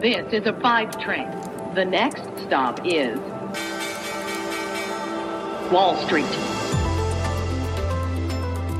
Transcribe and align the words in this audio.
This 0.00 0.32
is 0.32 0.46
a 0.46 0.54
five 0.62 0.98
train. 0.98 1.28
The 1.74 1.84
next 1.84 2.22
stop 2.46 2.80
is 2.86 3.18
Wall 5.70 5.94
Street. 6.06 6.24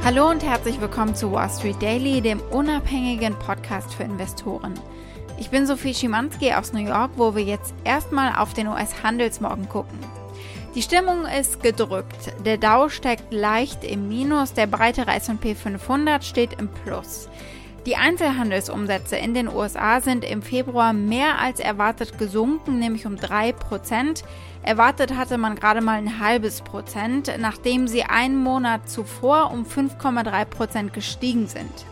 Hallo 0.03 0.31
und 0.31 0.43
herzlich 0.43 0.81
willkommen 0.81 1.15
zu 1.15 1.31
Wall 1.31 1.51
Street 1.51 1.83
Daily, 1.83 2.23
dem 2.23 2.41
unabhängigen 2.51 3.39
Podcast 3.39 3.93
für 3.93 4.05
Investoren. 4.05 4.81
Ich 5.39 5.51
bin 5.51 5.67
Sophie 5.67 5.93
Schimanski 5.93 6.55
aus 6.55 6.73
New 6.73 6.87
York, 6.87 7.11
wo 7.17 7.37
wir 7.37 7.45
jetzt 7.45 7.75
erstmal 7.85 8.35
auf 8.35 8.55
den 8.55 8.69
US-Handelsmorgen 8.69 9.69
gucken. 9.69 9.99
Die 10.75 10.81
Stimmung 10.81 11.27
ist 11.27 11.63
gedrückt. 11.63 12.33
Der 12.47 12.57
Dow 12.57 12.89
steckt 12.89 13.31
leicht 13.31 13.85
im 13.85 14.09
Minus, 14.09 14.55
der 14.55 14.67
breitere 14.67 15.11
S&P 15.11 15.55
500 15.55 16.25
steht 16.25 16.59
im 16.59 16.69
Plus. 16.69 17.29
Die 17.87 17.97
Einzelhandelsumsätze 17.97 19.17
in 19.17 19.33
den 19.33 19.49
USA 19.49 20.03
sind 20.03 20.23
im 20.23 20.43
Februar 20.43 20.93
mehr 20.93 21.39
als 21.39 21.61
erwartet 21.61 22.19
gesunken, 22.19 22.79
nämlich 22.79 23.07
um 23.07 23.15
3%. 23.15 24.23
Erwartet 24.63 25.17
hatte 25.17 25.39
man 25.39 25.55
gerade 25.55 25.81
mal 25.81 25.97
ein 25.97 26.21
halbes 26.21 26.61
Prozent, 26.61 27.33
nachdem 27.39 27.89
sie 27.89 28.03
einen 28.03 28.37
Monat 28.37 28.91
zuvor 28.91 29.51
um 29.51 29.65
5,3% 29.65 30.91
gestiegen 30.91 31.47
sind. 31.47 31.87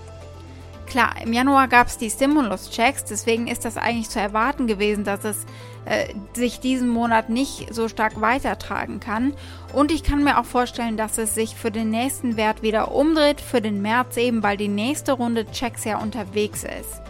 Klar, 0.88 1.16
im 1.22 1.34
Januar 1.34 1.68
gab 1.68 1.88
es 1.88 1.98
die 1.98 2.08
Stimulus-Checks, 2.08 3.04
deswegen 3.04 3.46
ist 3.46 3.66
das 3.66 3.76
eigentlich 3.76 4.08
zu 4.08 4.20
erwarten 4.20 4.66
gewesen, 4.66 5.04
dass 5.04 5.22
es 5.22 5.44
äh, 5.84 6.14
sich 6.32 6.60
diesen 6.60 6.88
Monat 6.88 7.28
nicht 7.28 7.74
so 7.74 7.88
stark 7.88 8.22
weitertragen 8.22 8.98
kann. 8.98 9.34
Und 9.74 9.92
ich 9.92 10.02
kann 10.02 10.24
mir 10.24 10.38
auch 10.40 10.46
vorstellen, 10.46 10.96
dass 10.96 11.18
es 11.18 11.34
sich 11.34 11.54
für 11.54 11.70
den 11.70 11.90
nächsten 11.90 12.38
Wert 12.38 12.62
wieder 12.62 12.92
umdreht, 12.92 13.42
für 13.42 13.60
den 13.60 13.82
März 13.82 14.16
eben, 14.16 14.42
weil 14.42 14.56
die 14.56 14.68
nächste 14.68 15.12
Runde 15.12 15.44
Checks 15.50 15.84
ja 15.84 15.98
unterwegs 15.98 16.64
ist. 16.64 17.02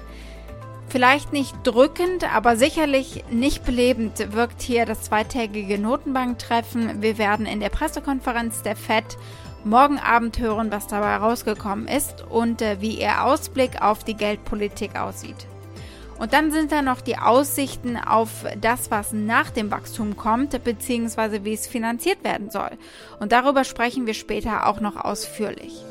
Vielleicht 0.89 1.33
nicht 1.33 1.55
drückend, 1.65 2.35
aber 2.35 2.57
sicherlich 2.57 3.23
nicht 3.31 3.65
belebend 3.65 4.33
wirkt 4.33 4.63
hier 4.63 4.87
das 4.87 5.03
zweitägige 5.03 5.79
Notenbanktreffen. 5.79 7.03
Wir 7.03 7.19
werden 7.19 7.47
in 7.47 7.61
der 7.61 7.69
Pressekonferenz 7.69 8.63
der 8.63 8.75
FED 8.75 9.19
morgen 9.65 9.99
Abend 9.99 10.39
hören, 10.39 10.71
was 10.71 10.87
dabei 10.87 11.17
rausgekommen 11.17 11.89
ist 11.89 12.25
und 12.29 12.63
äh, 12.63 12.81
wie 12.81 13.01
ihr 13.01 13.25
Ausblick 13.25 13.83
auf 13.83 14.05
die 14.05 14.15
Geldpolitik 14.15 14.99
aussieht. 14.99 15.47
Und 16.19 16.33
dann 16.33 16.51
sind 16.51 16.73
da 16.73 16.83
noch 16.83 17.01
die 17.01 17.17
Aussichten 17.17 17.97
auf 17.97 18.45
das, 18.61 18.91
was 18.91 19.13
nach 19.13 19.51
dem 19.51 19.71
Wachstum 19.71 20.17
kommt, 20.17 20.65
beziehungsweise 20.65 21.45
wie 21.45 21.55
es 21.55 21.67
finanziert 21.69 22.25
werden 22.25 22.51
soll. 22.51 22.71
Und 23.21 23.31
darüber 23.31 23.65
sprechen 23.65 24.07
wir 24.07 24.15
später 24.15 24.67
auch 24.67 24.81
noch 24.81 24.97
ausführlich. 24.97 25.85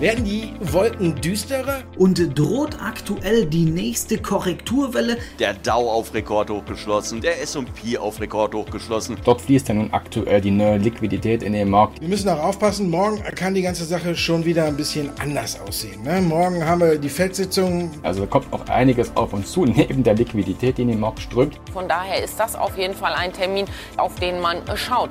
Werden 0.00 0.24
die 0.24 0.52
Wolken 0.60 1.14
düsterer? 1.20 1.82
Und 1.96 2.36
droht 2.36 2.76
aktuell 2.82 3.46
die 3.46 3.64
nächste 3.64 4.18
Korrekturwelle? 4.18 5.18
Der 5.38 5.54
Dow 5.54 5.88
auf 5.90 6.12
Rekord 6.12 6.50
hochgeschlossen, 6.50 7.20
der 7.20 7.40
S&P 7.40 7.96
auf 7.96 8.20
Rekord 8.20 8.54
hochgeschlossen. 8.54 9.16
Dort 9.24 9.40
fließt 9.42 9.68
ja 9.68 9.74
nun 9.74 9.92
aktuell 9.92 10.40
die 10.40 10.50
neue 10.50 10.78
Liquidität 10.78 11.44
in 11.44 11.52
den 11.52 11.70
Markt. 11.70 12.00
Wir 12.00 12.08
müssen 12.08 12.28
auch 12.28 12.42
aufpassen, 12.42 12.90
morgen 12.90 13.22
kann 13.36 13.54
die 13.54 13.62
ganze 13.62 13.84
Sache 13.84 14.16
schon 14.16 14.44
wieder 14.44 14.64
ein 14.64 14.76
bisschen 14.76 15.10
anders 15.20 15.60
aussehen. 15.60 16.02
Ne? 16.02 16.20
Morgen 16.20 16.66
haben 16.66 16.80
wir 16.80 16.98
die 16.98 17.08
Feldsitzung. 17.08 17.90
Also 18.02 18.22
da 18.22 18.26
kommt 18.26 18.50
noch 18.50 18.66
einiges 18.68 19.16
auf 19.16 19.32
uns 19.32 19.52
zu, 19.52 19.64
neben 19.64 20.02
der 20.02 20.14
Liquidität, 20.14 20.78
die 20.78 20.82
in 20.82 20.88
den 20.88 21.00
Markt 21.00 21.20
strömt. 21.20 21.60
Von 21.72 21.88
daher 21.88 22.22
ist 22.22 22.38
das 22.40 22.56
auf 22.56 22.76
jeden 22.76 22.94
Fall 22.94 23.12
ein 23.12 23.32
Termin, 23.32 23.66
auf 23.96 24.16
den 24.16 24.40
man 24.40 24.58
schaut. 24.76 25.10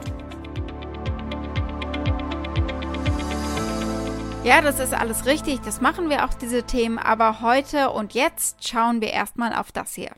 Ja, 4.43 4.59
das 4.59 4.79
ist 4.79 4.93
alles 4.93 5.25
richtig, 5.25 5.61
das 5.61 5.79
machen 5.79 6.09
wir 6.09 6.25
auch 6.25 6.33
diese 6.33 6.63
Themen, 6.63 6.99
aber 6.99 7.39
heute 7.39 7.91
und 7.91 8.13
jetzt 8.13 8.67
schauen 8.67 8.99
wir 8.99 9.11
erstmal 9.11 9.53
auf 9.53 9.71
das 9.71 9.95
hier. 9.95 10.11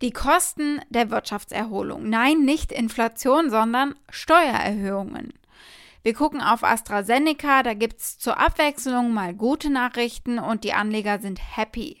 Die 0.00 0.12
Kosten 0.12 0.80
der 0.88 1.10
Wirtschaftserholung. 1.10 2.08
Nein, 2.08 2.40
nicht 2.46 2.72
Inflation, 2.72 3.50
sondern 3.50 3.96
Steuererhöhungen. 4.08 5.34
Wir 6.02 6.14
gucken 6.14 6.40
auf 6.40 6.64
AstraZeneca, 6.64 7.62
da 7.62 7.74
gibt 7.74 8.00
es 8.00 8.18
zur 8.18 8.40
Abwechslung 8.40 9.12
mal 9.12 9.34
gute 9.34 9.68
Nachrichten 9.68 10.38
und 10.38 10.64
die 10.64 10.72
Anleger 10.72 11.18
sind 11.18 11.38
happy. 11.56 11.98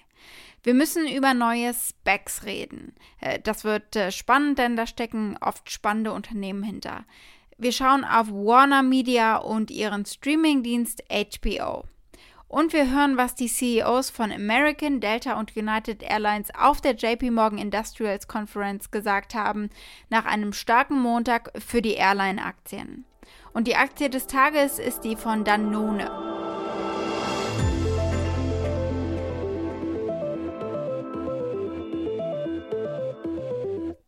Wir 0.62 0.72
müssen 0.72 1.06
über 1.06 1.34
neue 1.34 1.74
Specs 1.74 2.44
reden. 2.44 2.94
Äh, 3.20 3.38
das 3.38 3.64
wird 3.64 3.96
äh, 3.96 4.10
spannend, 4.10 4.58
denn 4.58 4.76
da 4.76 4.86
stecken 4.86 5.36
oft 5.42 5.70
spannende 5.70 6.12
Unternehmen 6.12 6.62
hinter. 6.62 7.04
Wir 7.56 7.72
schauen 7.72 8.04
auf 8.04 8.28
Warner 8.30 8.82
Media 8.82 9.36
und 9.36 9.70
ihren 9.70 10.04
Streamingdienst 10.04 11.04
HBO. 11.08 11.84
Und 12.48 12.72
wir 12.72 12.90
hören, 12.90 13.16
was 13.16 13.34
die 13.34 13.48
CEOs 13.48 14.10
von 14.10 14.30
American, 14.30 15.00
Delta 15.00 15.38
und 15.38 15.56
United 15.56 16.02
Airlines 16.02 16.48
auf 16.56 16.80
der 16.80 16.94
JP 16.94 17.30
Morgan 17.30 17.58
Industrials 17.58 18.28
Conference 18.28 18.90
gesagt 18.90 19.34
haben, 19.34 19.70
nach 20.08 20.24
einem 20.24 20.52
starken 20.52 21.00
Montag 21.00 21.50
für 21.58 21.82
die 21.82 21.94
Airline-Aktien. 21.94 23.04
Und 23.52 23.66
die 23.66 23.76
Aktie 23.76 24.10
des 24.10 24.26
Tages 24.26 24.78
ist 24.78 25.00
die 25.00 25.16
von 25.16 25.44
Danone. 25.44 26.33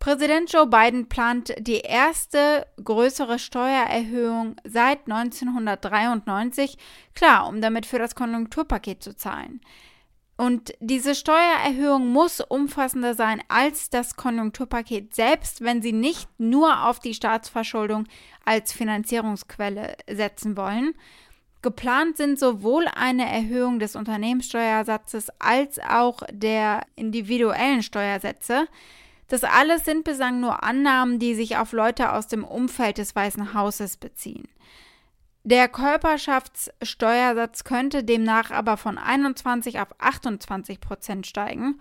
Präsident 0.06 0.53
Joe 0.53 0.69
Biden 0.69 1.09
plant 1.09 1.53
die 1.59 1.81
erste 1.81 2.65
größere 2.81 3.41
Steuererhöhung 3.41 4.55
seit 4.62 5.11
1993, 5.11 6.78
klar, 7.17 7.49
um 7.49 7.61
damit 7.61 7.87
für 7.87 7.99
das 7.99 8.15
Konjunkturpaket 8.15 9.03
zu 9.03 9.16
zahlen. 9.16 9.61
Und 10.37 10.75
diese 10.78 11.16
Steuererhöhung 11.16 12.06
muss 12.06 12.41
umfassender 12.41 13.15
sein 13.15 13.43
als 13.49 13.91
das 13.91 14.15
Konjunkturpaket 14.15 15.12
selbst, 15.12 15.62
wenn 15.62 15.83
sie 15.83 15.93
nicht 15.93 16.28
nur 16.39 16.84
auf 16.84 17.00
die 17.00 17.12
Staatsverschuldung 17.12 18.06
als 18.45 18.72
Finanzierungsquelle 18.72 19.97
setzen 20.09 20.56
wollen. 20.56 20.95
Geplant 21.62 22.16
sind 22.16 22.39
sowohl 22.39 22.87
eine 22.95 23.28
Erhöhung 23.28 23.81
des 23.81 23.97
Unternehmenssteuersatzes 23.97 25.31
als 25.41 25.81
auch 25.81 26.22
der 26.31 26.83
individuellen 26.95 27.83
Steuersätze. 27.83 28.69
Das 29.29 29.45
alles 29.45 29.85
sind 29.85 30.05
bislang 30.05 30.41
nur 30.41 30.63
Annahmen, 30.63 31.19
die 31.19 31.35
sich 31.35 31.57
auf 31.57 31.73
Leute 31.73 32.13
aus 32.13 32.29
dem 32.29 32.45
Umfeld 32.45 32.99
des 32.99 33.17
Weißen 33.17 33.55
Hauses 33.55 33.97
beziehen. 33.97 34.49
Der 35.43 35.69
Körperschaftssteuersatz 35.69 37.65
könnte 37.65 38.03
demnach 38.03 38.51
aber 38.51 38.77
von 38.77 38.99
21 38.99 39.81
auf 39.81 39.89
28 39.99 40.81
Prozent 40.81 41.27
steigen 41.27 41.81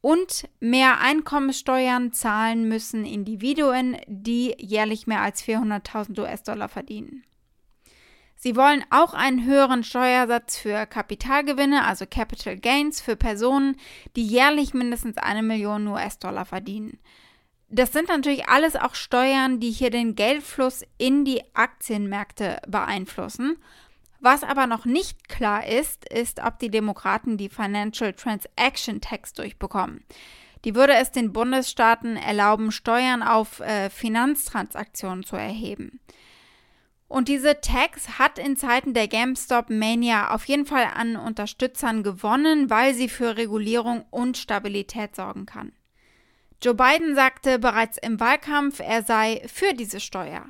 und 0.00 0.48
mehr 0.60 1.00
Einkommenssteuern 1.00 2.12
zahlen 2.12 2.68
müssen 2.68 3.04
Individuen, 3.04 3.96
die 4.06 4.54
jährlich 4.58 5.06
mehr 5.06 5.22
als 5.22 5.44
400.000 5.44 6.20
US-Dollar 6.20 6.68
verdienen. 6.68 7.24
Sie 8.42 8.56
wollen 8.56 8.82
auch 8.88 9.12
einen 9.12 9.44
höheren 9.44 9.84
Steuersatz 9.84 10.56
für 10.56 10.86
Kapitalgewinne, 10.86 11.84
also 11.84 12.06
Capital 12.06 12.56
Gains, 12.56 13.02
für 13.02 13.14
Personen, 13.14 13.76
die 14.16 14.26
jährlich 14.26 14.72
mindestens 14.72 15.18
eine 15.18 15.42
Million 15.42 15.86
US-Dollar 15.86 16.46
verdienen. 16.46 16.98
Das 17.68 17.92
sind 17.92 18.08
natürlich 18.08 18.48
alles 18.48 18.76
auch 18.76 18.94
Steuern, 18.94 19.60
die 19.60 19.70
hier 19.70 19.90
den 19.90 20.14
Geldfluss 20.14 20.84
in 20.96 21.26
die 21.26 21.42
Aktienmärkte 21.52 22.62
beeinflussen. 22.66 23.58
Was 24.20 24.42
aber 24.42 24.66
noch 24.66 24.86
nicht 24.86 25.28
klar 25.28 25.66
ist, 25.66 26.08
ist, 26.08 26.40
ob 26.42 26.58
die 26.58 26.70
Demokraten 26.70 27.36
die 27.36 27.50
Financial 27.50 28.14
Transaction 28.14 29.02
Tax 29.02 29.34
durchbekommen. 29.34 30.02
Die 30.64 30.74
würde 30.74 30.94
es 30.94 31.12
den 31.12 31.34
Bundesstaaten 31.34 32.16
erlauben, 32.16 32.72
Steuern 32.72 33.22
auf 33.22 33.60
äh, 33.60 33.90
Finanztransaktionen 33.90 35.24
zu 35.24 35.36
erheben. 35.36 36.00
Und 37.10 37.26
diese 37.26 37.60
Tax 37.60 38.20
hat 38.20 38.38
in 38.38 38.56
Zeiten 38.56 38.94
der 38.94 39.08
GameStop 39.08 39.68
Mania 39.68 40.32
auf 40.32 40.44
jeden 40.44 40.64
Fall 40.64 40.84
an 40.94 41.16
Unterstützern 41.16 42.04
gewonnen, 42.04 42.70
weil 42.70 42.94
sie 42.94 43.08
für 43.08 43.36
Regulierung 43.36 44.04
und 44.10 44.38
Stabilität 44.38 45.16
sorgen 45.16 45.44
kann. 45.44 45.72
Joe 46.62 46.74
Biden 46.74 47.16
sagte 47.16 47.58
bereits 47.58 47.98
im 47.98 48.20
Wahlkampf, 48.20 48.78
er 48.78 49.02
sei 49.02 49.42
für 49.52 49.74
diese 49.74 49.98
Steuer. 49.98 50.44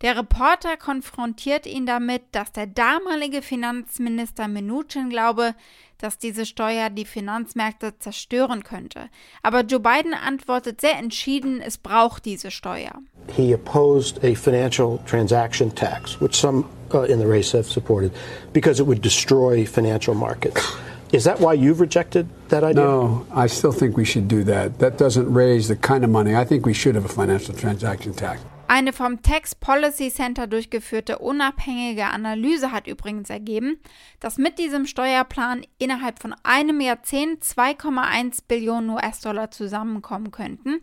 Der 0.00 0.16
Reporter 0.16 0.78
konfrontiert 0.78 1.66
ihn 1.66 1.84
damit, 1.84 2.22
dass 2.32 2.50
der 2.50 2.66
damalige 2.66 3.42
Finanzminister 3.42 4.48
Mnuchin 4.48 5.10
glaube, 5.10 5.54
dass 5.98 6.18
diese 6.18 6.46
Steuer 6.46 6.90
die 6.90 7.04
Finanzmärkte 7.04 7.98
zerstören 7.98 8.62
könnte. 8.62 9.08
Aber 9.42 9.62
Joe 9.62 9.80
Biden 9.80 10.14
antwortet 10.14 10.80
sehr 10.80 10.96
entschieden, 10.98 11.60
es 11.60 11.78
braucht 11.78 12.24
diese 12.24 12.50
Steuer. 12.50 12.92
He 13.34 13.54
opposed 13.54 14.22
a 14.24 14.34
financial 14.34 14.98
transaction 15.06 15.74
tax, 15.74 16.20
which 16.20 16.34
some 16.34 16.64
uh, 16.92 17.02
in 17.10 17.18
the 17.18 17.26
race 17.26 17.52
have 17.52 17.68
supported, 17.68 18.12
because 18.52 18.80
it 18.80 18.86
would 18.86 19.02
destroy 19.02 19.66
financial 19.66 20.14
markets. 20.14 20.60
Is 21.12 21.24
that 21.24 21.40
why 21.40 21.54
you've 21.54 21.80
rejected 21.80 22.26
that 22.48 22.64
idea? 22.64 22.82
No, 22.82 23.26
I 23.34 23.46
still 23.46 23.72
think 23.72 23.96
we 23.96 24.04
should 24.04 24.28
do 24.28 24.42
that. 24.44 24.78
That 24.80 24.98
doesn't 24.98 25.32
raise 25.32 25.68
the 25.68 25.76
kind 25.76 26.04
of 26.04 26.10
money. 26.10 26.34
I 26.34 26.44
think 26.44 26.66
we 26.66 26.74
should 26.74 26.96
have 26.96 27.04
a 27.04 27.08
financial 27.08 27.54
transaction 27.54 28.12
tax. 28.12 28.40
Eine 28.68 28.92
vom 28.92 29.22
Tax 29.22 29.54
Policy 29.54 30.10
Center 30.10 30.48
durchgeführte 30.48 31.20
unabhängige 31.20 32.06
Analyse 32.06 32.72
hat 32.72 32.88
übrigens 32.88 33.30
ergeben, 33.30 33.78
dass 34.18 34.38
mit 34.38 34.58
diesem 34.58 34.86
Steuerplan 34.86 35.64
innerhalb 35.78 36.20
von 36.20 36.34
einem 36.42 36.80
Jahrzehnt 36.80 37.44
2,1 37.44 38.40
Billionen 38.48 38.90
US-Dollar 38.90 39.52
zusammenkommen 39.52 40.32
könnten, 40.32 40.80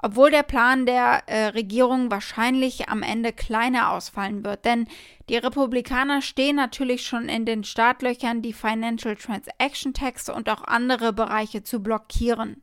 obwohl 0.00 0.30
der 0.30 0.44
Plan 0.44 0.86
der 0.86 1.24
äh, 1.26 1.46
Regierung 1.46 2.08
wahrscheinlich 2.12 2.88
am 2.88 3.02
Ende 3.02 3.32
kleiner 3.32 3.90
ausfallen 3.90 4.44
wird. 4.44 4.64
Denn 4.64 4.86
die 5.28 5.38
Republikaner 5.38 6.22
stehen 6.22 6.54
natürlich 6.54 7.04
schon 7.04 7.28
in 7.28 7.44
den 7.44 7.64
Startlöchern, 7.64 8.42
die 8.42 8.52
Financial 8.52 9.16
Transaction 9.16 9.92
Tax 9.92 10.28
und 10.28 10.48
auch 10.48 10.62
andere 10.62 11.12
Bereiche 11.12 11.64
zu 11.64 11.82
blockieren. 11.82 12.62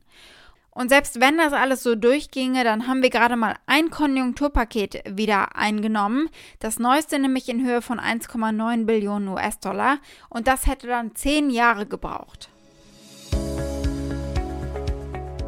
Und 0.76 0.90
selbst 0.90 1.20
wenn 1.20 1.38
das 1.38 1.54
alles 1.54 1.82
so 1.82 1.94
durchginge, 1.94 2.62
dann 2.62 2.86
haben 2.86 3.02
wir 3.02 3.08
gerade 3.08 3.34
mal 3.34 3.54
ein 3.64 3.88
Konjunkturpaket 3.88 5.04
wieder 5.08 5.56
eingenommen. 5.56 6.28
Das 6.58 6.78
neueste 6.78 7.18
nämlich 7.18 7.48
in 7.48 7.64
Höhe 7.64 7.80
von 7.80 7.98
1,9 7.98 8.84
Billionen 8.84 9.28
US-Dollar. 9.28 9.96
Und 10.28 10.46
das 10.46 10.66
hätte 10.66 10.86
dann 10.86 11.14
zehn 11.14 11.48
Jahre 11.48 11.86
gebraucht. 11.86 12.50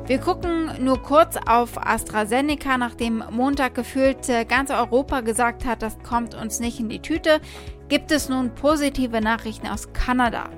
Wir 0.07 0.19
gucken 0.19 0.83
nur 0.83 1.03
kurz 1.03 1.37
auf 1.47 1.77
AstraZeneca, 1.77 2.79
nachdem 2.79 3.23
Montag 3.31 3.75
gefühlt 3.75 4.27
ganz 4.49 4.71
Europa 4.71 5.21
gesagt 5.21 5.67
hat, 5.67 5.83
das 5.83 5.99
kommt 5.99 6.35
uns 6.35 6.59
nicht 6.59 6.81
in 6.81 6.89
die 6.89 7.03
Tüte, 7.03 7.43
gibt 7.91 8.13
es 8.13 8.31
nun 8.31 8.55
positive 8.55 9.21
Nachrichten 9.21 9.67
aus 9.67 9.93
Kanada. 9.93 10.49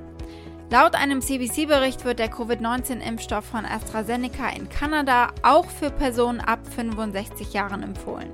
Laut 0.72 0.94
einem 0.94 1.20
CBC-Bericht 1.20 2.05
wird 2.05 2.20
der 2.20 2.31
Covid-19-Impfstoff 2.31 3.44
von 3.44 3.67
AstraZeneca 3.67 4.50
in 4.50 4.69
Kanada 4.69 5.32
auch 5.43 5.67
für 5.67 5.90
Personen 5.90 6.38
ab 6.38 6.61
65 6.76 7.52
Jahren 7.52 7.82
empfohlen. 7.82 8.31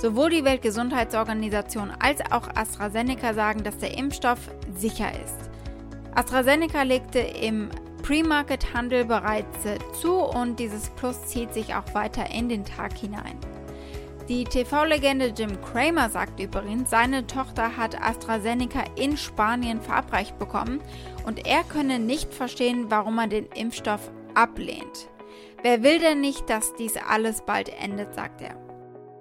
Sowohl 0.00 0.30
die 0.30 0.44
Weltgesundheitsorganisation 0.44 1.92
als 1.98 2.22
auch 2.32 2.48
AstraZeneca 2.54 3.34
sagen, 3.34 3.64
dass 3.64 3.76
der 3.76 3.98
Impfstoff 3.98 4.38
sicher 4.78 5.10
ist. 5.22 5.50
AstraZeneca 6.14 6.84
legte 6.84 7.18
im 7.18 7.68
Pre-Market-Handel 8.02 9.04
bereits 9.04 9.58
zu 10.00 10.14
und 10.22 10.58
dieses 10.58 10.88
Plus 10.88 11.26
zieht 11.26 11.52
sich 11.52 11.74
auch 11.74 11.92
weiter 11.92 12.30
in 12.30 12.48
den 12.48 12.64
Tag 12.64 12.96
hinein. 12.96 13.38
Die 14.28 14.44
TV-Legende 14.44 15.32
Jim 15.34 15.58
Cramer 15.62 16.10
sagt 16.10 16.38
übrigens, 16.38 16.90
seine 16.90 17.26
Tochter 17.26 17.78
hat 17.78 17.98
AstraZeneca 17.98 18.84
in 18.94 19.16
Spanien 19.16 19.80
verabreicht 19.80 20.38
bekommen 20.38 20.82
und 21.24 21.46
er 21.46 21.64
könne 21.64 21.98
nicht 21.98 22.34
verstehen, 22.34 22.90
warum 22.90 23.14
man 23.14 23.30
den 23.30 23.46
Impfstoff 23.54 24.10
ablehnt. 24.34 25.08
Wer 25.62 25.82
will 25.82 25.98
denn 25.98 26.20
nicht, 26.20 26.50
dass 26.50 26.74
dies 26.74 26.98
alles 26.98 27.40
bald 27.40 27.70
endet, 27.80 28.14
sagt 28.14 28.42
er. 28.42 28.54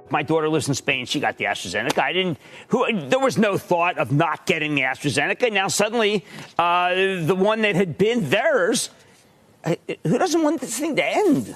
My 0.09 0.23
daughter 0.23 0.49
lives 0.49 0.67
in 0.67 0.75
Spain. 0.75 1.05
She 1.05 1.21
got 1.21 1.37
the 1.37 1.47
AstraZeneca. 1.47 2.01
I 2.01 2.13
didn't. 2.13 2.37
Who, 2.69 2.85
there 3.09 3.19
was 3.19 3.37
no 3.37 3.57
thought 3.57 3.97
of 3.97 4.11
not 4.11 4.45
getting 4.45 4.75
the 4.75 4.83
AstraZeneca. 4.83 5.51
Now 5.51 5.69
suddenly, 5.69 6.25
uh, 6.57 6.93
the 7.25 7.35
one 7.35 7.61
that 7.61 7.75
had 7.75 7.97
been 7.97 8.29
theirs. 8.29 8.89
Uh, 9.63 9.75
who 10.03 10.17
doesn't 10.17 10.43
want 10.43 10.61
this 10.61 10.79
thing 10.79 10.95
to 10.95 11.03
end? 11.03 11.55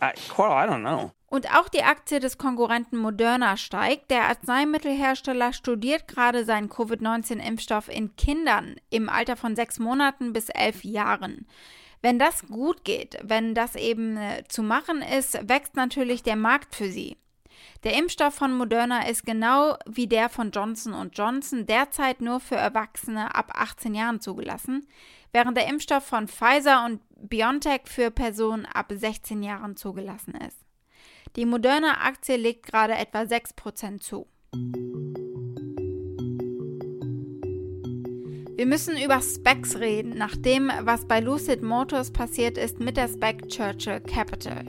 Uh, 0.00 0.12
Carl, 0.28 0.52
I 0.52 0.66
don't 0.66 0.82
know. 0.82 1.12
Und 1.30 1.54
auch 1.54 1.68
die 1.68 1.84
Aktie 1.84 2.18
des 2.18 2.38
Konkurrenten 2.38 2.98
Moderna 2.98 3.56
steigt. 3.56 4.10
Der 4.10 4.24
Arzneimittelhersteller 4.24 5.52
studiert 5.52 6.08
gerade 6.08 6.44
seinen 6.44 6.68
Covid-19-Impfstoff 6.68 7.88
in 7.88 8.16
Kindern 8.16 8.74
im 8.90 9.08
Alter 9.08 9.36
von 9.36 9.54
sechs 9.54 9.78
Monaten 9.78 10.32
bis 10.32 10.48
elf 10.48 10.82
Jahren. 10.82 11.46
Wenn 12.02 12.18
das 12.18 12.48
gut 12.48 12.84
geht, 12.84 13.16
wenn 13.22 13.54
das 13.54 13.76
eben 13.76 14.16
äh, 14.16 14.42
zu 14.48 14.64
machen 14.64 15.02
ist, 15.02 15.48
wächst 15.48 15.76
natürlich 15.76 16.24
der 16.24 16.34
Markt 16.34 16.74
für 16.74 16.90
sie. 16.90 17.16
Der 17.84 17.96
Impfstoff 17.96 18.34
von 18.34 18.52
Moderna 18.52 19.06
ist 19.06 19.24
genau 19.24 19.76
wie 19.86 20.08
der 20.08 20.30
von 20.30 20.50
Johnson 20.50 21.10
Johnson 21.12 21.64
derzeit 21.64 22.22
nur 22.22 22.40
für 22.40 22.56
Erwachsene 22.56 23.36
ab 23.36 23.52
18 23.54 23.94
Jahren 23.94 24.20
zugelassen, 24.20 24.84
während 25.32 25.56
der 25.56 25.68
Impfstoff 25.68 26.04
von 26.04 26.26
Pfizer 26.26 26.84
und 26.86 27.00
BioNTech 27.16 27.82
für 27.84 28.10
Personen 28.10 28.66
ab 28.66 28.90
16 28.90 29.44
Jahren 29.44 29.76
zugelassen 29.76 30.34
ist. 30.34 30.69
Die 31.36 31.46
Moderna-Aktie 31.46 32.36
legt 32.36 32.66
gerade 32.66 32.94
etwa 32.94 33.20
6% 33.20 34.00
zu. 34.00 34.26
Wir 38.56 38.66
müssen 38.66 38.96
über 38.98 39.20
Specs 39.22 39.78
reden, 39.78 40.18
nach 40.18 40.34
dem, 40.34 40.72
was 40.80 41.06
bei 41.06 41.20
Lucid 41.20 41.62
Motors 41.62 42.12
passiert 42.12 42.58
ist 42.58 42.80
mit 42.80 42.96
der 42.96 43.08
Spec 43.08 43.48
Churchill 43.48 44.00
Capital. 44.00 44.64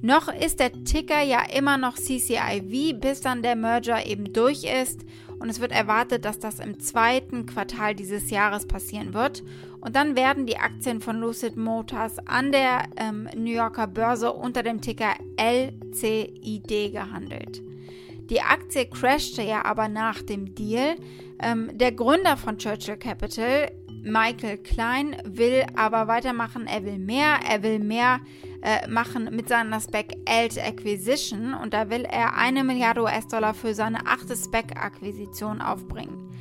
Noch 0.00 0.26
ist 0.34 0.60
der 0.60 0.72
Ticker 0.84 1.22
ja 1.22 1.44
immer 1.54 1.76
noch 1.76 1.94
CCIV, 1.94 2.98
bis 2.98 3.20
dann 3.20 3.42
der 3.42 3.54
Merger 3.54 4.04
eben 4.06 4.32
durch 4.32 4.64
ist 4.64 5.02
und 5.38 5.50
es 5.50 5.60
wird 5.60 5.72
erwartet, 5.72 6.24
dass 6.24 6.38
das 6.38 6.58
im 6.58 6.80
zweiten 6.80 7.46
Quartal 7.46 7.94
dieses 7.94 8.30
Jahres 8.30 8.66
passieren 8.66 9.12
wird. 9.12 9.44
Und 9.82 9.96
dann 9.96 10.14
werden 10.14 10.46
die 10.46 10.56
Aktien 10.56 11.00
von 11.00 11.18
Lucid 11.18 11.56
Motors 11.56 12.16
an 12.26 12.52
der 12.52 12.84
ähm, 12.96 13.28
New 13.36 13.50
Yorker 13.50 13.88
Börse 13.88 14.32
unter 14.32 14.62
dem 14.62 14.80
Ticker 14.80 15.14
LCID 15.36 16.92
gehandelt. 16.92 17.60
Die 18.30 18.40
Aktie 18.40 18.86
crashte 18.86 19.42
ja 19.42 19.64
aber 19.64 19.88
nach 19.88 20.22
dem 20.22 20.54
Deal. 20.54 20.94
Ähm, 21.40 21.76
der 21.76 21.90
Gründer 21.90 22.36
von 22.36 22.58
Churchill 22.58 22.96
Capital, 22.96 23.72
Michael 24.04 24.58
Klein, 24.58 25.16
will 25.24 25.66
aber 25.74 26.06
weitermachen. 26.06 26.68
Er 26.68 26.84
will 26.84 26.98
mehr. 26.98 27.40
Er 27.50 27.64
will 27.64 27.80
mehr 27.80 28.20
äh, 28.62 28.86
machen 28.88 29.34
mit 29.34 29.48
seiner 29.48 29.80
Spec 29.80 30.16
Alt 30.28 30.56
Acquisition 30.58 31.54
und 31.54 31.74
da 31.74 31.90
will 31.90 32.04
er 32.04 32.36
eine 32.36 32.62
Milliarde 32.62 33.02
US-Dollar 33.02 33.52
für 33.54 33.74
seine 33.74 34.06
achte 34.06 34.36
Spec-Akquisition 34.36 35.60
aufbringen. 35.60 36.31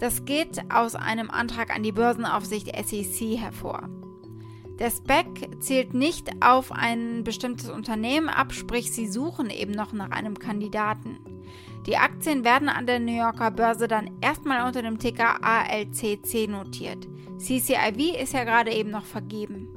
Das 0.00 0.24
geht 0.24 0.62
aus 0.72 0.94
einem 0.94 1.30
Antrag 1.30 1.76
an 1.76 1.82
die 1.82 1.92
Börsenaufsicht 1.92 2.68
SEC 2.74 3.38
hervor. 3.38 3.88
Der 4.78 4.90
Spec 4.90 5.60
zielt 5.60 5.92
nicht 5.92 6.30
auf 6.42 6.72
ein 6.72 7.22
bestimmtes 7.22 7.68
Unternehmen 7.68 8.30
ab, 8.30 8.54
sprich 8.54 8.92
sie 8.92 9.06
suchen 9.06 9.50
eben 9.50 9.72
noch 9.72 9.92
nach 9.92 10.10
einem 10.10 10.38
Kandidaten. 10.38 11.18
Die 11.86 11.98
Aktien 11.98 12.44
werden 12.44 12.70
an 12.70 12.86
der 12.86 12.98
New 12.98 13.14
Yorker 13.14 13.50
Börse 13.50 13.88
dann 13.88 14.10
erstmal 14.22 14.66
unter 14.66 14.80
dem 14.80 14.98
Ticker 14.98 15.44
ALCC 15.44 16.48
notiert. 16.48 17.06
CCIV 17.36 18.22
ist 18.22 18.32
ja 18.32 18.44
gerade 18.44 18.72
eben 18.72 18.90
noch 18.90 19.04
vergeben. 19.04 19.68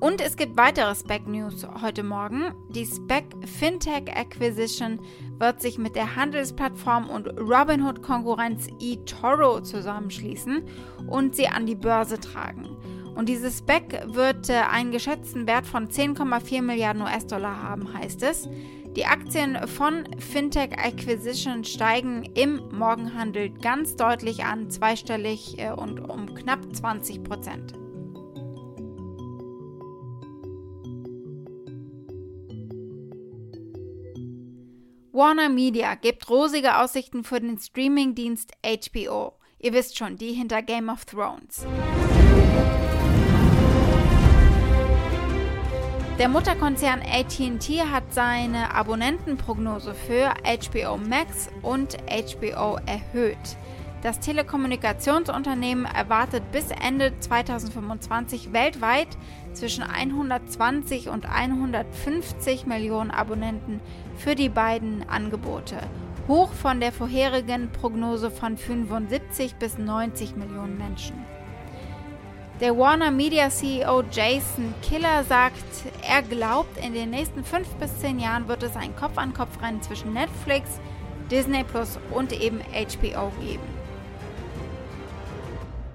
Und 0.00 0.20
es 0.20 0.36
gibt 0.36 0.56
weitere 0.56 0.94
Spec 0.94 1.26
News 1.26 1.66
heute 1.80 2.02
Morgen. 2.02 2.52
Die 2.68 2.84
Spec 2.84 3.24
Fintech 3.46 4.14
Acquisition 4.14 5.00
wird 5.38 5.60
sich 5.60 5.78
mit 5.78 5.96
der 5.96 6.16
Handelsplattform 6.16 7.08
und 7.08 7.28
Robinhood 7.38 8.02
Konkurrenz 8.02 8.68
eToro 8.80 9.60
zusammenschließen 9.60 10.62
und 11.06 11.36
sie 11.36 11.48
an 11.48 11.66
die 11.66 11.74
Börse 11.74 12.18
tragen. 12.20 12.76
Und 13.14 13.28
dieses 13.28 13.58
Spec 13.58 14.02
wird 14.08 14.50
äh, 14.50 14.54
einen 14.54 14.90
geschätzten 14.90 15.46
Wert 15.46 15.66
von 15.66 15.88
10,4 15.88 16.62
Milliarden 16.62 17.02
US-Dollar 17.02 17.62
haben, 17.62 17.94
heißt 17.94 18.22
es. 18.24 18.48
Die 18.96 19.06
Aktien 19.06 19.56
von 19.68 20.04
Fintech 20.18 20.72
Acquisition 20.76 21.64
steigen 21.64 22.24
im 22.34 22.60
Morgenhandel 22.72 23.50
ganz 23.50 23.96
deutlich 23.96 24.44
an, 24.44 24.68
zweistellig 24.70 25.58
äh, 25.58 25.70
und 25.70 26.00
um 26.00 26.34
knapp 26.34 26.60
20 26.74 27.22
Prozent. 27.22 27.83
Warner 35.14 35.48
Media 35.48 35.94
gibt 35.94 36.28
rosige 36.28 36.76
Aussichten 36.78 37.22
für 37.22 37.40
den 37.40 37.56
Streamingdienst 37.56 38.50
HBO. 38.66 39.34
Ihr 39.60 39.72
wisst 39.72 39.96
schon, 39.96 40.16
die 40.16 40.32
hinter 40.32 40.60
Game 40.60 40.88
of 40.88 41.04
Thrones. 41.04 41.64
Der 46.18 46.28
Mutterkonzern 46.28 47.00
ATT 47.00 47.68
hat 47.92 48.12
seine 48.12 48.74
Abonnentenprognose 48.74 49.94
für 49.94 50.34
HBO 50.44 50.96
Max 50.96 51.48
und 51.62 51.96
HBO 52.08 52.78
erhöht. 52.84 53.56
Das 54.04 54.20
Telekommunikationsunternehmen 54.20 55.86
erwartet 55.86 56.52
bis 56.52 56.66
Ende 56.70 57.18
2025 57.20 58.52
weltweit 58.52 59.08
zwischen 59.54 59.82
120 59.82 61.08
und 61.08 61.24
150 61.24 62.66
Millionen 62.66 63.10
Abonnenten 63.10 63.80
für 64.18 64.34
die 64.34 64.50
beiden 64.50 65.08
Angebote, 65.08 65.78
hoch 66.28 66.52
von 66.52 66.80
der 66.80 66.92
vorherigen 66.92 67.72
Prognose 67.72 68.30
von 68.30 68.58
75 68.58 69.54
bis 69.54 69.78
90 69.78 70.36
Millionen 70.36 70.76
Menschen. 70.76 71.16
Der 72.60 72.76
Warner 72.76 73.10
Media 73.10 73.48
CEO 73.48 74.02
Jason 74.10 74.74
Killer 74.82 75.24
sagt, 75.24 75.64
er 76.06 76.20
glaubt, 76.20 76.76
in 76.76 76.92
den 76.92 77.08
nächsten 77.08 77.42
5 77.42 77.66
bis 77.76 78.00
10 78.00 78.18
Jahren 78.18 78.48
wird 78.48 78.64
es 78.64 78.76
ein 78.76 78.94
Kopf-an-Kopf-Rennen 78.96 79.80
zwischen 79.80 80.12
Netflix, 80.12 80.78
Disney 81.30 81.64
Plus 81.64 81.98
und 82.10 82.38
eben 82.38 82.60
HBO 82.60 83.32
geben. 83.40 83.83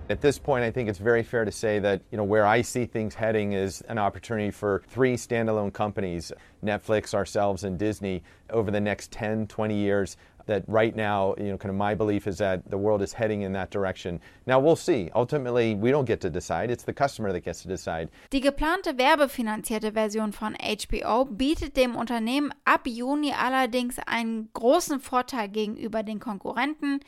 At 0.10 0.22
this 0.22 0.40
point, 0.40 0.64
I 0.64 0.72
think 0.72 0.90
it's 0.90 0.98
very 0.98 1.22
fair 1.22 1.46
to 1.46 1.52
say 1.52 1.78
that, 1.78 2.02
you 2.10 2.18
know, 2.18 2.24
where 2.24 2.44
I 2.44 2.64
see 2.64 2.86
things 2.86 3.14
heading 3.14 3.54
is 3.54 3.82
an 3.90 4.00
opportunity 4.00 4.50
for 4.50 4.82
three 4.88 5.16
standalone 5.16 5.72
companies, 5.72 6.32
Netflix, 6.64 7.14
ourselves, 7.14 7.64
and 7.64 7.78
Disney, 7.78 8.24
over 8.50 8.72
the 8.72 8.80
next 8.80 9.12
10, 9.12 9.46
20 9.46 9.76
years 9.76 10.18
that 10.50 10.64
right 10.68 10.96
now, 10.96 11.34
you 11.38 11.46
know, 11.46 11.58
kind 11.58 11.72
of 11.72 11.76
my 11.76 11.96
belief 11.96 12.28
is 12.28 12.38
that 12.38 12.70
the 12.70 12.78
world 12.78 13.02
is 13.02 13.14
heading 13.14 13.42
in 13.42 13.54
that 13.54 13.72
direction. 13.72 14.20
Now 14.46 14.60
we'll 14.60 14.76
see. 14.76 15.10
Ultimately, 15.16 15.76
we 15.76 15.92
don't 15.92 16.06
get 16.06 16.22
to 16.22 16.30
decide. 16.30 16.70
It's 16.70 16.84
the 16.84 16.94
customer 16.94 17.32
that 17.32 17.42
gets 17.46 17.62
to 17.64 17.68
decide. 17.68 18.10
Die 18.32 18.42
geplante 18.42 18.98
werbefinanzierte 18.98 19.94
Version 19.94 20.34
von 20.34 20.56
HBO 20.56 21.26
bietet 21.26 21.78
dem 21.78 21.96
Unternehmen 21.96 22.54
ab 22.66 22.86
Juni 22.86 23.34
allerdings 23.34 23.98
einen 24.06 24.50
großen 24.54 25.00
Vorteil 25.00 25.50
gegenüber 25.50 26.04
den 26.04 26.20
Konkurrenten. 26.20 27.00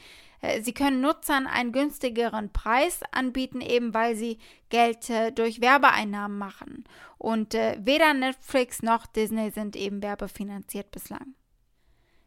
Äh, 0.41 0.62
sie 0.62 0.74
können 0.74 1.01
Nutzern 1.01 1.48
einen 1.48 1.71
günstigeren 1.71 2.51
Preis 2.51 3.01
anbieten, 3.12 3.62
eben 3.62 3.93
weil 3.93 4.15
sie 4.15 4.39
Geld 4.69 5.10
äh, 5.10 5.31
durch 5.31 5.62
Werbeeinnahmen 5.62 6.38
machen. 6.38 6.83
Und 7.17 7.53
äh, 7.53 7.77
weder 7.79 8.13
Netflix 8.13 8.81
noch 8.81 9.05
Disney 9.05 9.51
sind 9.51 9.75
eben 9.75 10.01
werbefinanziert 10.01 10.91
bislang. 10.91 11.36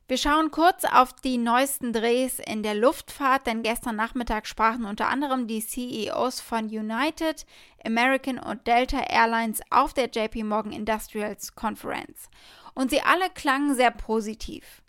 Wir 0.07 0.19
schauen 0.19 0.51
kurz 0.51 0.85
auf 0.85 1.15
die 1.15 1.39
neuesten 1.39 1.95
Drehs 1.95 2.39
in 2.39 2.63
der 2.63 2.75
Luftfahrt, 2.75 3.47
denn 3.47 3.63
gestern 3.63 3.97
Nachmittag 3.97 4.47
sprachen 4.47 4.85
unter 4.85 5.09
anderem 5.09 5.47
die 5.47 5.65
CEOs 5.65 6.43
von 6.43 6.67
United, 6.67 7.47
American 7.87 8.39
und 8.39 8.67
Delta 8.67 9.01
Airlines 9.01 9.63
auf 9.71 9.95
der 9.95 10.11
JP 10.11 10.45
Morgan 10.45 10.73
Industrials 10.73 11.55
Conference. 11.55 12.29
Und 12.75 12.91
sie 12.91 13.01
alle 13.01 13.31
klangen 13.31 13.75
sehr 13.77 13.93
positiv. 13.93 14.83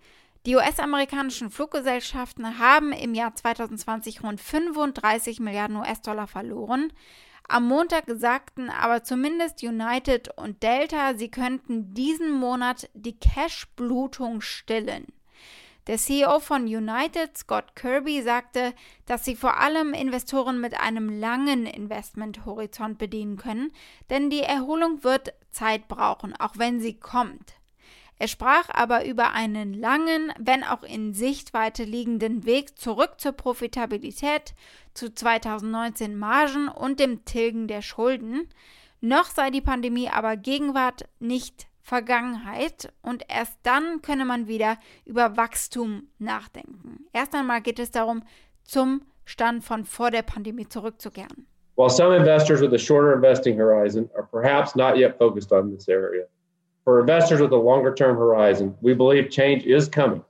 Die 0.45 0.57
US-amerikanischen 0.57 1.49
Fluggesellschaften 1.49 2.59
haben 2.59 2.91
im 2.91 3.13
Jahr 3.13 3.33
2020 3.33 4.21
rund 4.21 4.41
35 4.41 5.39
Milliarden 5.39 5.77
US-Dollar 5.77 6.27
verloren. 6.27 6.91
Am 7.47 7.67
Montag 7.67 8.05
sagten 8.07 8.69
aber 8.69 9.03
zumindest 9.03 9.61
United 9.61 10.35
und 10.37 10.63
Delta, 10.63 11.15
sie 11.15 11.29
könnten 11.29 11.93
diesen 11.93 12.31
Monat 12.31 12.89
die 12.93 13.17
Cash-Blutung 13.17 14.41
stillen. 14.41 15.05
Der 15.87 15.97
CEO 15.97 16.39
von 16.39 16.63
United, 16.63 17.37
Scott 17.37 17.75
Kirby, 17.75 18.23
sagte, 18.23 18.73
dass 19.05 19.23
sie 19.23 19.35
vor 19.35 19.59
allem 19.59 19.93
Investoren 19.93 20.59
mit 20.59 20.79
einem 20.79 21.19
langen 21.19 21.67
Investmenthorizont 21.67 22.97
bedienen 22.97 23.37
können, 23.37 23.71
denn 24.09 24.31
die 24.31 24.41
Erholung 24.41 25.03
wird 25.03 25.33
Zeit 25.51 25.87
brauchen, 25.87 26.35
auch 26.35 26.57
wenn 26.57 26.79
sie 26.79 26.99
kommt. 26.99 27.53
Er 28.17 28.27
sprach 28.27 28.69
aber 28.69 29.05
über 29.05 29.33
einen 29.33 29.73
langen, 29.73 30.31
wenn 30.39 30.63
auch 30.63 30.83
in 30.83 31.13
Sichtweite 31.13 31.83
liegenden 31.83 32.45
Weg 32.45 32.77
zurück 32.77 33.15
zur 33.17 33.33
Profitabilität, 33.33 34.53
zu 34.93 35.13
2019 35.13 36.17
Margen 36.17 36.69
und 36.69 36.99
dem 36.99 37.25
Tilgen 37.25 37.67
der 37.67 37.81
Schulden. 37.81 38.47
Noch 39.01 39.25
sei 39.25 39.49
die 39.49 39.61
Pandemie 39.61 40.09
aber 40.09 40.37
Gegenwart, 40.37 41.09
nicht 41.19 41.67
Vergangenheit 41.81 42.91
und 43.03 43.25
erst 43.27 43.59
dann 43.63 44.01
könne 44.01 44.25
man 44.25 44.47
wieder 44.47 44.77
über 45.05 45.37
Wachstum 45.37 46.07
nachdenken. 46.17 47.05
Erst 47.13 47.35
einmal 47.35 47.61
geht 47.61 47.77
es 47.77 47.91
darum, 47.91 48.23
zum 48.63 49.01
Stand 49.25 49.63
von 49.63 49.85
vor 49.85 50.09
der 50.09 50.23
Pandemie 50.23 50.67
zurückzukehren. 50.67 51.45
While 51.75 51.89
some 51.89 52.15
investors 52.15 52.61
with 52.61 52.73
a 52.73 52.77
shorter 52.77 53.13
investing 53.13 53.59
horizon 53.59 54.09
are 54.15 54.25
perhaps 54.25 54.75
not 54.75 54.97
yet 54.97 55.17
focused 55.17 55.51
on 55.51 55.75
this 55.75 55.89
area, 55.89 56.25
For 56.85 56.99
investors 56.99 57.41
with 57.41 57.51
a 57.51 57.57
longer 57.57 57.93
term 57.95 58.15
horizon, 58.15 58.77
we 58.79 58.93
believe 58.93 59.31
change 59.31 59.65
is 59.65 59.89
coming. 59.89 60.23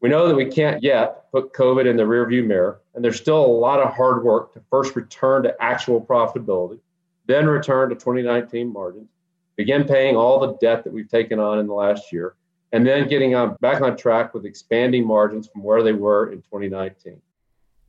We 0.00 0.08
know 0.08 0.28
that 0.28 0.36
we 0.36 0.46
can't 0.46 0.80
yet 0.80 1.30
put 1.32 1.52
COVID 1.52 1.86
in 1.86 1.96
the 1.96 2.04
rearview 2.04 2.46
mirror, 2.46 2.80
and 2.94 3.04
there's 3.04 3.20
still 3.20 3.44
a 3.44 3.46
lot 3.46 3.80
of 3.80 3.92
hard 3.92 4.22
work 4.22 4.52
to 4.54 4.62
first 4.70 4.94
return 4.94 5.42
to 5.42 5.60
actual 5.60 6.00
profitability, 6.00 6.78
then 7.26 7.48
return 7.48 7.88
to 7.88 7.96
2019 7.96 8.72
margins, 8.72 9.08
begin 9.56 9.82
paying 9.82 10.16
all 10.16 10.38
the 10.38 10.56
debt 10.60 10.84
that 10.84 10.92
we've 10.92 11.08
taken 11.08 11.40
on 11.40 11.58
in 11.58 11.66
the 11.66 11.74
last 11.74 12.12
year, 12.12 12.36
and 12.70 12.86
then 12.86 13.08
getting 13.08 13.34
on, 13.34 13.56
back 13.60 13.82
on 13.82 13.96
track 13.96 14.34
with 14.34 14.44
expanding 14.44 15.04
margins 15.04 15.48
from 15.48 15.64
where 15.64 15.82
they 15.82 15.92
were 15.92 16.30
in 16.30 16.42
2019. 16.42 17.20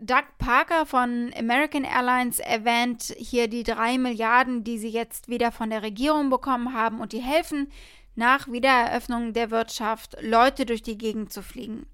Doug 0.06 0.26
Parker 0.38 0.86
von 0.86 1.32
American 1.40 1.86
Airlines 1.86 2.40
erwähnt 2.40 3.14
hier 3.18 3.48
die 3.48 3.64
drei 3.64 3.98
Milliarden, 3.98 4.66
die 4.66 4.78
sie 4.78 4.90
jetzt 4.90 5.30
wieder 5.30 5.50
von 5.54 5.70
der 5.70 5.82
Regierung 5.82 6.30
bekommen 6.30 6.74
haben 6.74 7.00
und 7.00 7.14
die 7.14 7.22
helfen, 7.22 7.72
nach 8.14 8.52
Wiedereröffnung 8.52 9.32
der 9.32 9.50
Wirtschaft 9.50 10.18
Leute 10.20 10.66
durch 10.66 10.82
die 10.82 10.98
Gegend 10.98 11.32
zu 11.32 11.42
fliegen. 11.42 11.86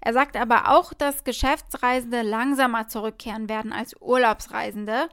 Er 0.00 0.12
sagt 0.12 0.36
aber 0.36 0.70
auch, 0.70 0.92
dass 0.92 1.22
Geschäftsreisende 1.22 2.22
langsamer 2.22 2.88
zurückkehren 2.88 3.48
werden 3.48 3.72
als 3.72 3.94
Urlaubsreisende 4.00 5.08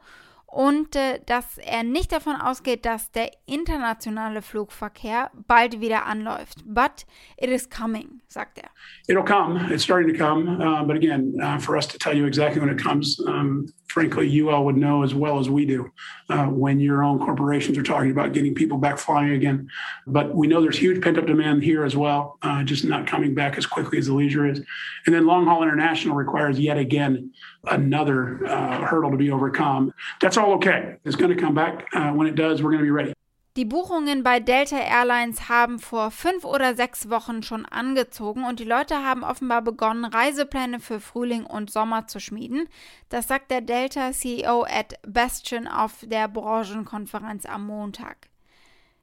und 0.52 0.96
äh, 0.96 1.20
dass 1.26 1.58
er 1.60 1.84
nicht 1.84 2.12
davon 2.12 2.36
ausgeht, 2.36 2.86
dass 2.86 3.12
der 3.12 3.32
internationale 3.46 4.42
Flugverkehr 4.42 5.30
bald 5.48 5.80
wieder 5.80 6.06
anläuft. 6.06 6.64
But 6.66 7.06
it 7.38 7.50
is 7.50 7.70
coming, 7.70 8.22
sagt 8.28 8.58
er. 8.58 8.70
It'll 9.08 9.24
come. 9.24 9.72
It's 9.72 9.84
starting 9.84 10.12
to 10.12 10.18
come. 10.18 10.60
Uh, 10.60 10.84
but 10.84 10.96
again, 10.96 11.36
uh, 11.42 11.60
for 11.60 11.78
us 11.78 11.88
to 11.88 11.98
tell 11.98 12.16
you 12.16 12.26
exactly 12.26 12.60
when 12.60 12.70
it 12.70 12.82
comes, 12.82 13.20
um, 13.28 13.68
frankly, 13.90 14.30
you 14.30 14.50
all 14.50 14.66
would 14.66 14.78
know 14.78 15.04
as 15.04 15.14
well 15.14 15.40
as 15.40 15.50
we 15.50 15.66
do 15.66 15.92
uh, 16.30 16.46
when 16.46 16.80
your 16.80 17.04
own 17.04 17.20
corporations 17.20 17.78
are 17.78 17.84
talking 17.84 18.12
about 18.12 18.34
getting 18.34 18.54
people 18.54 18.78
back 18.78 18.98
flying 18.98 19.32
again. 19.32 19.68
But 20.06 20.34
we 20.36 20.48
know 20.48 20.62
there's 20.62 20.78
huge 20.78 21.02
pent 21.02 21.18
up 21.18 21.26
demand 21.26 21.64
here 21.64 21.84
as 21.84 21.96
well, 21.96 22.38
uh, 22.42 22.64
just 22.64 22.86
not 22.86 23.08
coming 23.08 23.34
back 23.34 23.58
as 23.58 23.66
quickly 23.66 23.98
as 23.98 24.06
the 24.06 24.14
leisure 24.14 24.46
is. 24.46 24.62
And 25.06 25.16
then 25.16 25.26
long 25.26 25.46
haul 25.46 25.64
international 25.64 26.16
requires 26.16 26.60
yet 26.60 26.78
again 26.78 27.32
another 27.66 28.46
uh, 28.46 28.86
hurdle 28.86 29.12
to 29.12 29.18
be 29.18 29.32
overcome. 29.32 29.94
That's 30.22 30.38
all 30.38 30.54
okay. 30.54 30.96
It's 31.04 31.16
going 31.16 31.36
to 31.36 31.42
come 31.42 31.56
back. 31.56 31.88
Uh, 31.94 32.12
when 32.12 32.28
it 32.28 32.36
does, 32.36 32.62
we're 32.62 32.72
going 32.72 32.84
to 32.84 32.86
be 32.86 32.92
ready. 32.92 33.14
Die 33.60 33.66
Buchungen 33.66 34.24
bei 34.24 34.40
Delta 34.40 34.78
Airlines 34.78 35.50
haben 35.50 35.80
vor 35.80 36.12
fünf 36.12 36.46
oder 36.46 36.76
sechs 36.76 37.10
Wochen 37.10 37.44
schon 37.44 37.66
angezogen 37.66 38.46
und 38.46 38.62
die 38.62 38.64
Leute 38.64 39.04
haben 39.04 39.22
offenbar 39.26 39.62
begonnen, 39.62 40.06
Reisepläne 40.06 40.80
für 40.80 41.02
Frühling 41.02 41.44
und 41.44 41.70
Sommer 41.70 42.08
zu 42.08 42.22
schmieden. 42.22 42.70
Das 43.10 43.28
sagt 43.28 43.52
der 43.52 43.60
Delta-CEO 43.60 44.64
Ed 44.64 44.94
Bastian 45.06 45.68
auf 45.68 45.92
der 46.04 46.30
Branchenkonferenz 46.30 47.46
am 47.46 47.68
Montag. 47.68 48.30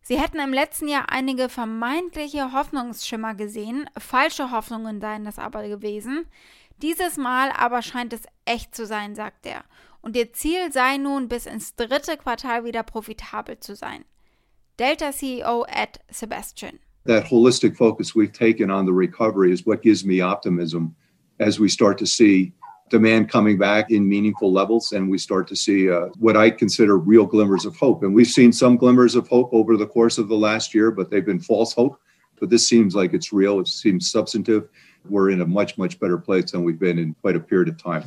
Sie 0.01 0.19
hätten 0.19 0.39
im 0.39 0.55
letzten 0.55 0.89
Jahr 0.89 1.11
einige 1.11 1.51
vermeintliche 1.51 2.55
Hoffnungsschimmer 2.55 3.35
gesehen, 3.35 3.91
falsche 3.99 4.53
Hoffnungen 4.53 5.03
seien 5.03 5.27
das 5.27 5.39
aber 5.39 5.69
gewesen. 5.69 6.25
Dieses 6.81 7.19
Mal 7.19 7.51
aber 7.51 7.83
scheint 7.83 8.15
es 8.15 8.23
echt 8.47 8.75
zu 8.75 8.87
sein, 8.87 9.17
sagt 9.17 9.45
er. 9.45 9.65
Und 10.01 10.17
ihr 10.17 10.33
Ziel 10.33 10.73
sei 10.73 10.97
nun, 10.97 11.29
bis 11.29 11.45
ins 11.45 11.77
dritte 11.77 12.17
Quartal 12.17 12.65
wieder 12.65 12.85
profitabel 12.85 13.61
zu 13.61 13.77
sein. 13.77 14.07
Delta 14.76 15.06
CEO 15.06 15.64
at 15.68 15.99
Sebastian. 16.11 16.78
That 17.04 17.25
holistic 17.25 17.76
focus 17.76 18.14
we've 18.14 18.33
taken 18.33 18.71
on 18.71 18.85
the 18.85 18.92
recovery 18.92 19.52
is 19.52 19.64
what 19.64 19.83
gives 19.83 20.04
me 20.04 20.21
optimism 20.21 20.95
as 21.38 21.59
we 21.59 21.68
start 21.68 21.97
to 21.99 22.06
see 22.06 22.52
demand 22.90 23.30
coming 23.30 23.59
back 23.59 23.90
in 23.90 24.09
meaningful 24.09 24.52
levels 24.52 24.92
and 24.92 25.11
we 25.11 25.18
start 25.18 25.49
to 25.49 25.56
see 25.56 25.90
uh, 25.90 26.06
what 26.18 26.37
I 26.37 26.50
consider 26.50 26.99
real 26.99 27.25
glimmers 27.25 27.64
of 27.64 27.75
hope. 27.76 28.02
And 28.02 28.14
we've 28.14 28.26
seen 28.26 28.52
some 28.52 28.76
glimmers 28.76 29.14
of 29.14 29.26
hope 29.28 29.50
over 29.52 29.76
the 29.76 29.87
course 29.87 30.18
of 30.18 30.28
the 30.28 30.37
last 30.37 30.75
year, 30.75 30.90
but 30.90 31.11
they've 31.11 31.25
been 31.25 31.40
false 31.40 31.73
hope. 31.73 31.99
But 32.38 32.50
this 32.50 32.68
seems 32.68 32.95
like 32.95 33.14
it's 33.14 33.33
real, 33.33 33.61
it 33.61 33.68
seems 33.68 34.11
substantive. 34.11 34.68
We're 35.09 35.30
in 35.30 35.40
a 35.40 35.47
much, 35.47 35.78
much 35.78 35.99
better 35.99 36.18
place 36.18 36.50
than 36.50 36.64
we've 36.64 36.78
been 36.78 36.99
in 36.99 37.14
quite 37.23 37.37
a 37.37 37.40
period 37.40 37.68
of 37.68 37.83
time. 37.83 38.04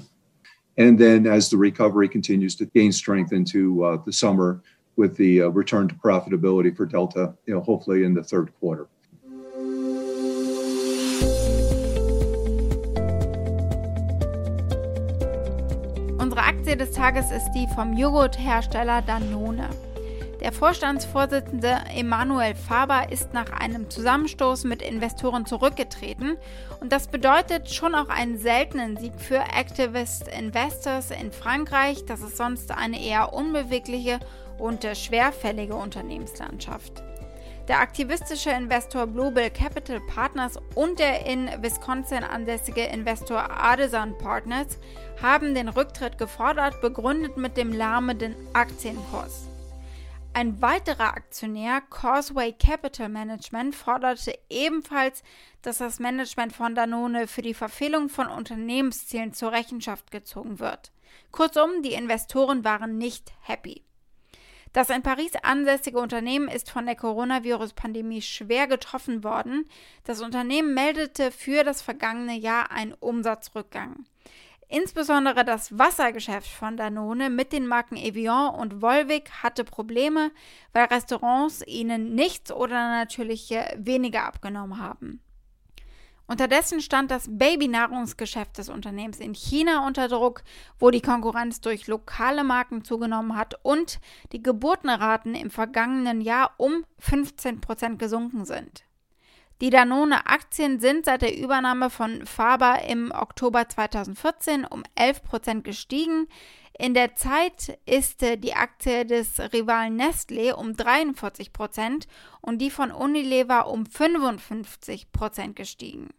And 0.78 1.00
then 1.00 1.26
as 1.26 1.50
the 1.50 1.58
recovery 1.58 2.08
continues 2.08 2.56
to 2.56 2.66
gain 2.66 2.92
strength 2.92 3.34
into 3.34 3.84
uh, 3.84 3.98
the 4.06 4.14
summer, 4.14 4.62
with 5.00 5.16
the 5.16 5.42
uh, 5.42 5.48
return 5.48 5.88
to 5.88 5.96
profitability 5.96 6.76
for 6.76 6.86
Delta, 6.86 7.34
you 7.48 7.54
know, 7.54 7.62
hopefully 7.62 8.04
in 8.04 8.14
the 8.14 8.22
third 8.22 8.52
quarter. 8.60 8.88
Unsere 16.20 16.42
Aktie 16.42 16.76
des 16.76 16.92
Tages 16.92 17.32
ist 17.32 17.50
die 17.54 17.68
vom 17.74 17.94
Joghurthersteller 17.94 19.02
Danone. 19.02 19.70
Der 20.42 20.54
Vorstandsvorsitzende 20.54 21.78
Emanuel 21.94 22.56
Faber 22.56 23.12
ist 23.12 23.34
nach 23.34 23.52
einem 23.52 23.90
Zusammenstoß 23.90 24.64
mit 24.64 24.82
Investoren 24.82 25.46
zurückgetreten 25.46 26.38
und 26.80 26.94
das 26.94 27.08
bedeutet 27.08 27.70
schon 27.70 27.94
auch 27.94 28.08
einen 28.08 28.38
seltenen 28.38 28.96
Sieg 28.96 29.14
für 29.18 29.40
Activist 29.40 30.30
Investors 30.30 31.12
in 31.12 31.34
Frankreich. 31.34 32.06
Das 32.06 32.22
ist 32.22 32.38
sonst 32.38 32.72
eine 32.72 33.02
eher 33.02 33.34
unbewegliche 33.34 34.20
und 34.60 34.86
schwerfällige 34.96 35.76
Unternehmenslandschaft. 35.76 37.04
Der 37.70 37.82
aktivistische 37.82 38.50
Investor 38.50 39.06
Global 39.06 39.52
Capital 39.52 40.02
Partners 40.02 40.58
und 40.74 40.98
der 40.98 41.28
in 41.28 41.48
Wisconsin 41.62 42.24
ansässige 42.24 42.84
Investor 42.84 43.52
Artisan 43.52 44.18
Partners 44.18 44.80
haben 45.22 45.54
den 45.54 45.70
Rücktritt 45.70 46.18
gefordert, 46.18 46.82
begründet 46.82 47.38
mit 47.38 47.58
dem 47.58 47.72
lahmenden 47.72 48.36
Aktienkurs. 48.54 49.50
Ein 50.34 50.62
weiterer 50.62 51.16
Aktionär, 51.16 51.82
Causeway 51.90 52.54
Capital 52.54 53.08
Management, 53.10 53.76
forderte 53.76 54.34
ebenfalls, 54.50 55.22
dass 55.62 55.78
das 55.78 56.00
Management 56.00 56.54
von 56.54 56.74
Danone 56.74 57.28
für 57.28 57.44
die 57.44 57.54
Verfehlung 57.54 58.10
von 58.10 58.28
Unternehmenszielen 58.28 59.34
zur 59.34 59.52
Rechenschaft 59.52 60.10
gezogen 60.10 60.60
wird. 60.60 60.92
Kurzum, 61.32 61.84
die 61.84 61.94
Investoren 61.94 62.64
waren 62.64 62.98
nicht 62.98 63.32
happy. 63.42 63.84
Das 64.74 64.90
in 64.90 65.02
Paris 65.02 65.32
ansässige 65.42 66.00
Unternehmen 66.00 66.48
ist 66.48 66.70
von 66.70 66.86
der 66.86 66.96
Coronavirus-Pandemie 66.96 68.22
schwer 68.22 68.68
getroffen 68.68 69.24
worden. 69.24 69.68
Das 70.04 70.22
Unternehmen 70.22 70.74
meldete 70.74 71.32
für 71.32 71.64
das 71.64 71.82
vergangene 71.82 72.38
Jahr 72.38 72.72
einen 72.72 72.94
Umsatzrückgang. 72.94 74.06
Insbesondere 74.72 75.44
das 75.44 75.80
Wassergeschäft 75.80 76.48
von 76.48 76.78
Danone 76.78 77.32
mit 77.32 77.52
den 77.52 77.66
Marken 77.66 77.98
Evian 77.98 78.54
und 78.54 78.84
Volvic 78.84 79.32
hatte 79.42 79.64
Probleme, 79.64 80.30
weil 80.74 80.86
Restaurants 80.86 81.66
ihnen 81.66 82.14
nichts 82.14 82.52
oder 82.52 82.90
natürlich 82.90 83.50
weniger 83.78 84.26
abgenommen 84.26 84.80
haben. 84.80 85.24
Unterdessen 86.30 86.80
stand 86.80 87.10
das 87.10 87.26
Babynahrungsgeschäft 87.28 88.60
des 88.60 88.70
Unternehmens 88.70 89.20
in 89.20 89.34
China 89.34 89.88
unter 89.88 90.08
Druck, 90.08 90.44
wo 90.78 90.92
die 90.92 91.02
Konkurrenz 91.02 91.60
durch 91.60 91.88
lokale 91.88 92.44
Marken 92.44 92.84
zugenommen 92.84 93.36
hat 93.36 93.56
und 93.64 94.00
die 94.32 94.44
Geburtenraten 94.44 95.34
im 95.34 95.50
vergangenen 95.50 96.22
Jahr 96.22 96.52
um 96.58 96.86
15 97.00 97.62
Prozent 97.62 97.98
gesunken 97.98 98.46
sind. 98.46 98.84
Die 99.60 99.72
Danone-Aktien 99.72 100.80
sind 100.80 101.06
seit 101.06 101.24
der 101.24 101.36
Übernahme 101.36 101.90
von 101.90 102.24
Faber 102.28 102.84
im 102.88 103.12
Oktober 103.12 103.68
2014 103.68 104.66
um 104.66 104.84
11 104.94 105.24
Prozent 105.24 105.64
gestiegen. 105.64 106.28
In 106.78 106.94
der 106.94 107.16
Zeit 107.16 107.80
ist 107.88 108.22
die 108.22 108.54
Aktie 108.54 109.04
des 109.04 109.40
Rivalen 109.52 110.00
Nestlé 110.00 110.54
um 110.54 110.78
43 110.78 111.52
Prozent 111.54 112.08
und 112.40 112.60
die 112.60 112.70
von 112.70 112.92
Unilever 112.92 113.68
um 113.68 113.88
55 113.88 115.12
Prozent 115.12 115.56
gestiegen. 115.56 116.10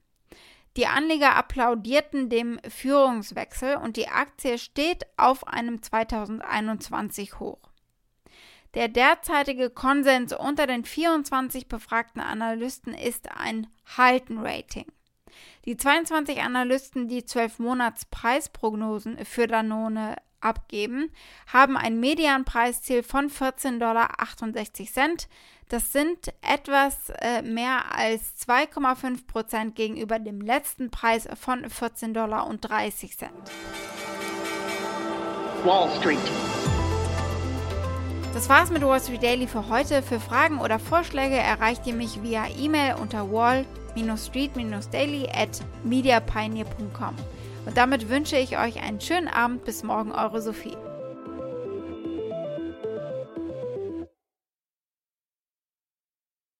Die 0.81 0.87
Anleger 0.87 1.37
applaudierten 1.37 2.31
dem 2.31 2.59
Führungswechsel 2.67 3.77
und 3.77 3.99
die 3.99 4.09
Aktie 4.09 4.57
steht 4.57 5.05
auf 5.19 5.47
einem 5.47 5.83
2021 5.83 7.39
Hoch. 7.39 7.59
Der 8.73 8.89
derzeitige 8.89 9.69
Konsens 9.69 10.33
unter 10.33 10.67
den 10.67 10.87
24 10.87 11.69
befragten 11.69 12.23
Analysten 12.23 12.95
ist 12.95 13.31
ein 13.31 13.67
Halten-Rating. 13.99 14.87
Die 15.67 15.77
22 15.77 16.41
Analysten, 16.41 17.09
die 17.09 17.27
12 17.27 17.59
Monats 17.59 18.07
Preisprognosen 18.07 19.23
für 19.27 19.47
Danone 19.47 20.17
abgeben, 20.41 21.13
haben 21.53 21.77
ein 21.77 22.01
Medianpreisziel 22.01 23.03
von 23.03 23.29
14,68 23.29 23.79
Dollar. 23.81 24.09
Das 25.71 25.93
sind 25.93 26.33
etwas 26.43 27.11
äh, 27.21 27.43
mehr 27.43 27.95
als 27.97 28.35
2,5 28.45 29.27
Prozent 29.29 29.77
gegenüber 29.77 30.19
dem 30.19 30.41
letzten 30.41 30.91
Preis 30.91 31.29
von 31.41 31.65
14,30 31.65 32.13
Dollar. 32.13 32.51
Wall 35.65 35.89
Street. 36.01 36.19
Das 38.35 38.49
war's 38.49 38.71
mit 38.71 38.83
Wall 38.83 39.01
Street 39.01 39.23
Daily 39.23 39.47
für 39.47 39.69
heute. 39.69 40.03
Für 40.03 40.19
Fragen 40.19 40.59
oder 40.59 40.81
Vorschläge 40.81 41.37
erreicht 41.37 41.87
ihr 41.87 41.95
mich 41.95 42.21
via 42.21 42.47
E-Mail 42.59 42.97
unter 43.01 43.31
wall-street-daily 43.31 45.29
at 45.29 45.61
mediapioneer.com. 45.85 47.15
Und 47.67 47.77
damit 47.77 48.09
wünsche 48.09 48.37
ich 48.37 48.59
euch 48.59 48.83
einen 48.83 49.01
schönen 49.01 49.29
Abend. 49.29 49.65
Bis 49.65 49.85
morgen, 49.85 50.11
eure 50.11 50.43
Sophie. 50.43 50.77